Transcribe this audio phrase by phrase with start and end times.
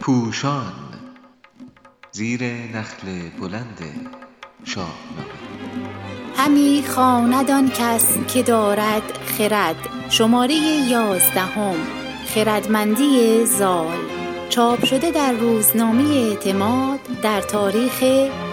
[0.00, 0.72] پوشان
[2.12, 4.10] زیر نخل بلند
[4.64, 5.42] شاهنامه
[6.36, 9.76] همی خواند کس که دارد خرد.
[10.10, 10.54] شماره
[10.90, 11.76] یازدهم
[12.26, 13.98] خردمندی زال.
[14.48, 18.02] چاپ شده در روزنامه اعتماد در تاریخ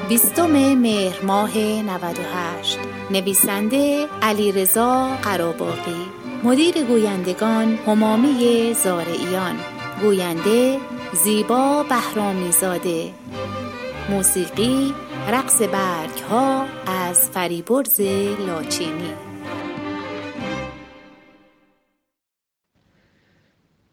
[0.10, 2.80] بیستم مهر ماه 98
[3.12, 6.06] نویسنده علیرضا قراباقی.
[6.44, 9.56] مدیر گویندگان همامه زارعیان.
[10.02, 10.78] گوینده
[11.24, 13.14] زیبا بهرامیزاده.
[14.10, 14.94] موسیقی
[15.28, 18.02] رقص برگ ها از فریبرز
[18.48, 19.14] لاچینی.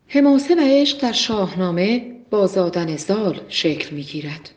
[0.08, 4.55] حماسه و عشق در شاهنامه با زادن زال شکل می گیرد.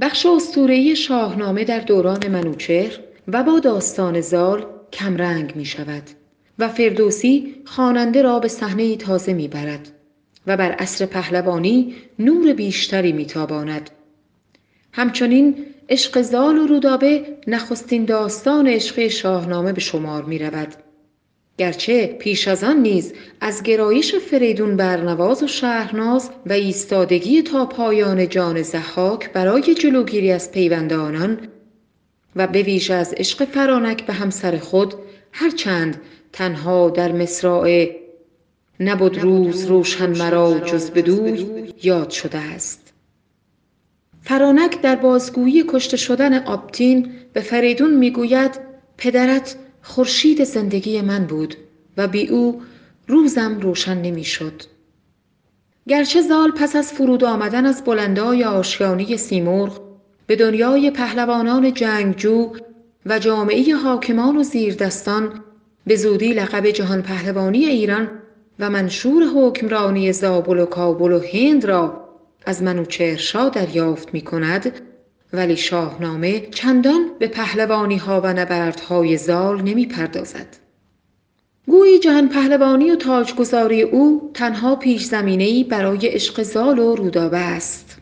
[0.00, 2.98] بخش اسطوره‌ای شاهنامه در دوران منوچهر
[3.28, 6.02] و با داستان زال کمرنگ می شود
[6.58, 9.88] و فردوسی خواننده را به صحنه تازه می برد
[10.46, 13.90] و بر عصر پهلوانی نور بیشتری می تاباند.
[14.92, 20.74] همچنین عشق زال و رودابه نخستین داستان عشقی شاهنامه به شمار می رود.
[21.58, 28.28] گرچه پیش از آن نیز از گرایش فریدون برنواز و شهرناز و ایستادگی تا پایان
[28.28, 31.38] جان زحاک برای جلوگیری از پیوند آنان
[32.36, 34.94] و به ویژه از عشق فرانک به همسر خود
[35.32, 36.00] هرچند
[36.32, 37.90] تنها در مصرع
[38.80, 41.46] نبود روز روشن مرا جز بدوی
[41.82, 42.92] یاد شده است.
[44.22, 48.60] فرانک در بازگویی کشته شدن آبتین به فریدون می‌گوید
[48.98, 51.54] پدرت خورشید زندگی من بود
[51.96, 52.62] و بی او
[53.06, 54.62] روزم روشن نمی‌شد.
[55.88, 59.80] گرچه زال پس از فرود آمدن از بلندای آشیانی سیمرغ
[60.26, 62.52] به دنیای پهلوانان جنگجو
[63.06, 65.44] و جامعه حاکمان و زیردستان
[65.86, 68.10] به زودی لقب جهان پهلوانی ایران
[68.58, 72.08] و منشور حکمرانی زابل و کابل و هند را
[72.46, 74.72] از منوچهرشاه دریافت می کند
[75.32, 80.46] ولی شاهنامه چندان به پهلوانی ها و نبردهای زال نمی پردازد.
[81.66, 87.96] گویی جهان پهلوانی و تاجگذاری او تنها پیش زمینه‌ای برای عشق زال و رودابه است.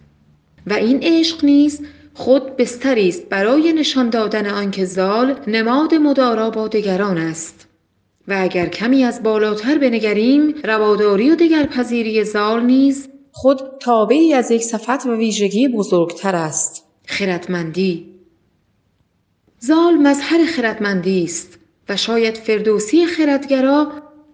[0.67, 1.81] و این عشق نیز
[2.15, 7.69] خود بستری است برای نشان دادن آنکه زال نماد مدارا با دگران است.
[8.29, 14.63] و اگر کمی از بالاتر بنگریم رواداری و دگرپذیری زال نیز خود تابعی از یک
[14.63, 16.86] صفت و ویژگی بزرگتر است.
[17.07, 18.07] خردمندی
[19.59, 21.59] زال مظهر خردمندی است
[21.89, 23.93] و شاید فردوسی خردگرا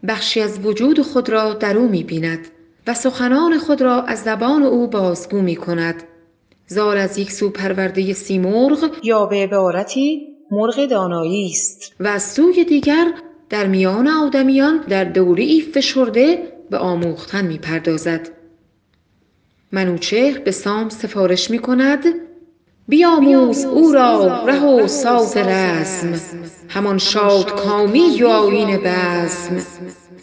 [0.09, 2.49] بخشی از وجود خود را در او می‌بیند
[2.87, 6.03] و سخنان خود را از زبان او بازگو می کند.
[6.66, 12.65] زال از یک سو پرورده سیمرغ یا به عبارتی مرغ دانایی است و از سوی
[12.65, 13.15] دیگر
[13.50, 18.28] در میان آدمیان در دوری فشرده به آموختن می پردازد.
[19.72, 22.05] منوچهر به سام سفارش می کند
[22.93, 26.21] بیاموز او را ره و ساز رزم.
[26.69, 29.63] همان شاد کامی و آیین بزم.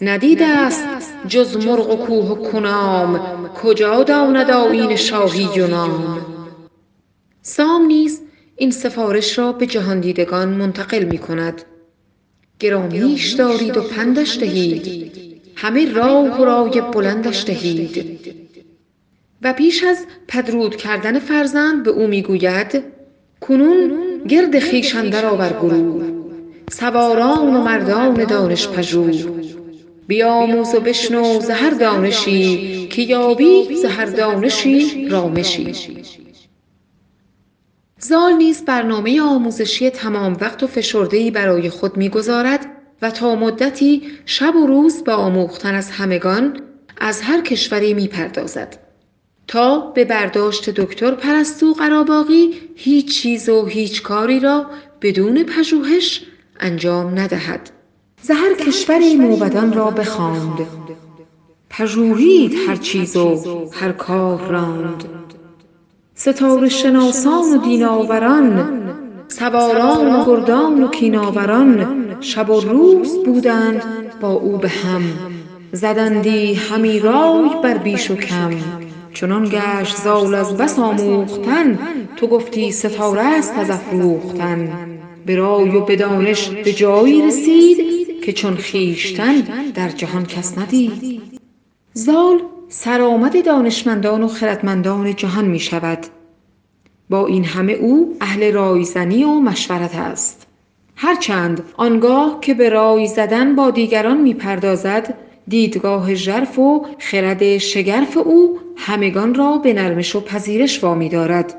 [0.02, 0.84] ندیده است
[1.28, 3.20] جز مرغ و کوه و کنام.
[3.62, 6.26] کجا داند آیین شاهی و نام
[7.42, 8.20] سام نیز
[8.56, 11.62] این سفارش را به جهاندیدگان منتقل می کند.
[12.58, 15.12] گرامیش دارید و پندش دهید.
[15.56, 18.30] همه راه و رای بلندش دهید.
[19.42, 22.84] و پیش از پدرود کردن فرزند به او می‌گوید
[23.40, 23.92] کنون
[24.28, 26.04] گرد خویش اندر آور گروه
[26.70, 29.12] سواران و مردان دانش پژوه
[30.06, 35.74] بیاموز و بشنو ز هر دانشی که یابی ز هر دانشی رامشی
[37.98, 42.66] زال نیز برنامه آموزشی تمام وقت و فشردهای برای خود می‌گذارد
[43.02, 46.60] و تا مدتی شب و روز به آموختن از همگان
[47.00, 48.89] از هر کشوری می‌پردازد.
[49.50, 54.66] تا به برداشت دکتر پرستو قراباغی هیچ چیز و هیچ کاری را
[55.02, 56.22] بدون پژوهش
[56.60, 57.70] انجام ندهد.
[58.22, 60.66] ز هر کشوری موبدان را بخواند.
[61.70, 65.04] پژوهید هر چیز و هر کار راند.
[66.14, 68.80] ستاره شناسان و دین آوران
[69.28, 71.86] سواران و گردان و کیناوران
[72.20, 73.82] شب و روز بودند
[74.20, 75.02] با او به هم.
[75.72, 78.50] زدندی همی رای بر بیش و کم.
[79.14, 81.78] چنان گشت زال از بس آموختن
[82.16, 84.88] تو گفتی ستاره است از افروختن.
[85.26, 87.78] به رای و به دانش به جایی رسید
[88.24, 89.40] که چون خویشتن
[89.74, 91.22] در جهان کس ندید.
[91.92, 95.98] زال سرآمد دانشمندان و خردمندان جهان می شود.
[97.10, 100.46] با این همه او اهل رایزنی و مشورت است.
[100.96, 105.14] هرچند آنگاه که به رای زدن با دیگران می پردازد
[105.50, 111.54] دیدگاه ژرف و خرد شگرف او همگان را به نرمش و پذیرش وامی دارد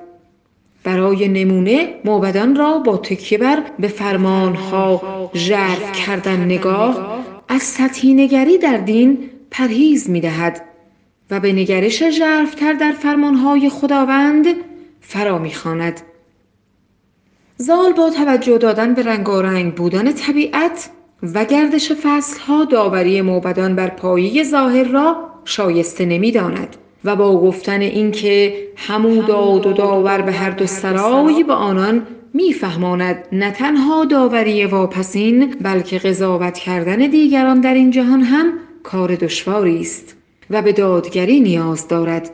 [0.84, 5.02] برای نمونه موبدان را با تکیه بر به فرمانها
[5.36, 10.62] ژرف کردن نگاه از سطحی نگری در دین پرهیز می دهد
[11.32, 14.46] و به نگرش ژرفتر در فرمانهای خداوند
[15.02, 16.02] فرا می خاند.
[17.58, 20.90] زال با توجه دادن به رنگارنگ بودن طبیعت
[21.24, 25.16] و گردش فصلها داوری موبدان بر پایه ظاهر را
[25.46, 26.76] شایسته نمی داند
[27.06, 33.26] و با گفتن اینکه همو داد و داور به هر دو سرای به آنان میفهماند
[33.32, 38.54] نه تنها داوری واپسین بلکه قضاوت کردن دیگران در این جهان هم
[38.84, 40.16] کار دشواری است
[40.50, 42.30] و به دادگری نیاز دارد.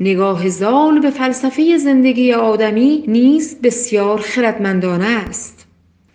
[0.00, 5.66] نگاه زال به فلسفه زندگی آدمی نیز بسیار خردمندانه است.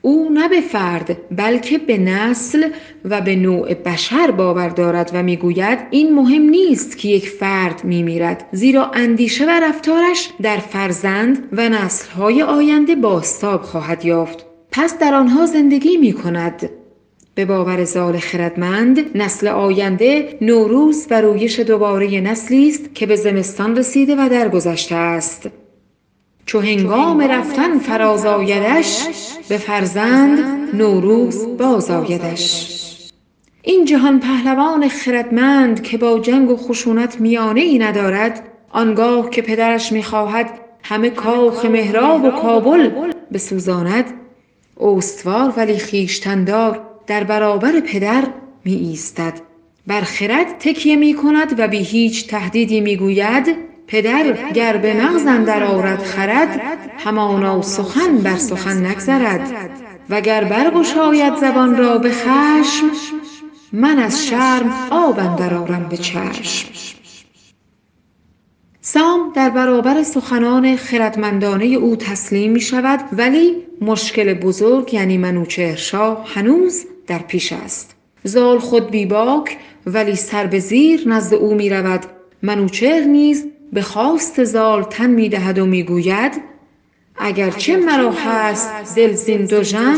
[0.01, 2.69] او نه به فرد بلکه به نسل
[3.05, 8.45] و به نوع بشر باور دارد و می‌گوید این مهم نیست که یک فرد میمیرد
[8.51, 14.45] زیرا اندیشه و رفتارش در فرزند و نسلهای آینده باستاب خواهد یافت.
[14.71, 16.69] پس در آنها زندگی می کند
[17.35, 23.75] به باور زال خردمند نسل آینده نوروز و رویش دوباره نسلی است که به زمستان
[23.75, 25.49] رسیده و درگذشته است.
[26.45, 29.07] چو هنگام رفتن فراز آیدش
[29.49, 30.39] به فرزند
[30.75, 32.79] نوروز باز آیدش.
[33.61, 39.91] این جهان پهلوان خردمند که با جنگ و خشونت میانه ای ندارد آنگاه که پدرش
[39.91, 42.89] می‌خواهد همه کاخ مهراب و کابل
[43.33, 44.05] بسوزاند
[44.81, 48.23] استوار ولی خیشتندار در برابر پدر
[48.65, 49.33] می ایستد
[49.87, 53.55] بر خرد تکیه می کند و بی هیچ تهدیدی می گوید
[53.87, 56.61] پدر گر به مغز اندر آرد خرد
[56.97, 59.69] همانا سخن بر سخن نگذرد.
[60.09, 62.91] وگر برگشاید زبان را به خشم
[63.73, 66.67] من از شرم آب اندر آرم به چشم.
[68.81, 76.85] سام در برابر سخنان خردمندانه او تسلیم می شود ولی مشکل بزرگ یعنی منوچهرشاه هنوز
[77.07, 77.95] در پیش است.
[78.23, 82.05] زال خود بیباک ولی سر به زیر نزد او می رود
[82.41, 86.41] منوچهر نیز به خواست زال تن می دهد و می گوید
[87.15, 89.95] اگرچه مرا هست دل زین دو ژم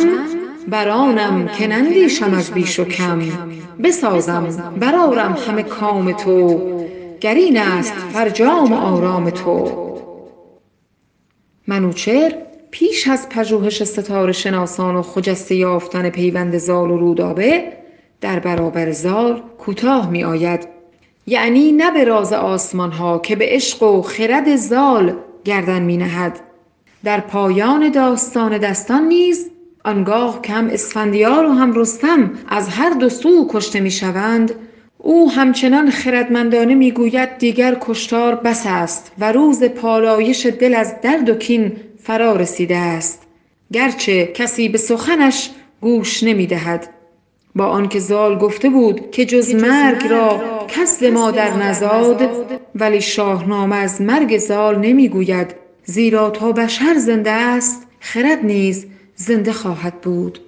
[0.68, 3.22] برانم که نندیشم از بیش و کم.
[3.84, 6.62] بسازم برارم همه کام تو.
[7.22, 9.86] گر این است فرجام و آرام تو.
[11.68, 12.45] منوچهر
[12.78, 17.64] پیش از پژوهش ستاره شناسان و خجسته یافتن پیوند زال و رودابه
[18.22, 20.68] در برابر زال کوتاه می آید
[21.28, 25.14] یعنی نه به راز آسمان ها که به عشق و خرد زال
[25.46, 26.40] گردن می نهد
[27.04, 29.50] در پایان داستان دستان نیز
[29.86, 34.52] آنگاه کم اسفندیار و هم رستم از هر دو سو کشته می شوند
[34.98, 41.36] او همچنان خردمندانه می‌گوید دیگر کشتار بس است و روز پالایش دل از درد و
[41.36, 43.22] کین فرا رسیده است.
[43.74, 45.50] گرچه کسی به سخنش
[45.82, 46.90] گوش نمی دهد
[47.56, 52.30] با آنکه زال گفته بود که جز مرگ را کس مادر نزاد.
[52.76, 58.86] ولی شاهنامه از مرگ زال نمی‌گوید زیرا تا بشر زنده است خرد نیز
[59.16, 60.40] زنده خواهد بود.